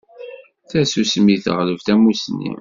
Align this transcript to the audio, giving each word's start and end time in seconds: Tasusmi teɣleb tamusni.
Tasusmi 0.69 1.35
teɣleb 1.43 1.79
tamusni. 1.81 2.49